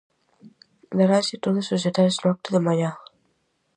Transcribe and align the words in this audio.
Daranse 0.99 1.35
todos 1.45 1.65
os 1.75 1.83
detalles 1.87 2.19
no 2.21 2.27
acto 2.35 2.49
de 2.55 2.61
mañá. 2.67 2.91